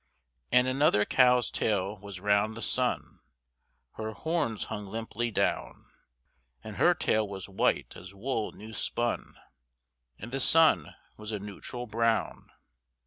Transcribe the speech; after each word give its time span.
And 0.51 0.65
another 0.67 1.05
cow's 1.05 1.51
tail 1.51 1.99
was 1.99 2.19
round 2.19 2.57
the 2.57 2.61
sun 2.63 3.19
(Her 3.97 4.13
horns 4.13 4.63
hung 4.63 4.87
limply 4.87 5.29
down); 5.29 5.91
And 6.63 6.77
her 6.77 6.95
tail 6.95 7.27
was 7.27 7.47
white 7.47 7.95
as 7.95 8.11
wool 8.11 8.51
new 8.51 8.73
spun, 8.73 9.35
And 10.17 10.31
the 10.31 10.39
sun 10.39 10.95
was 11.17 11.31
a 11.31 11.37
neutral 11.37 11.85
brown. 11.85 12.49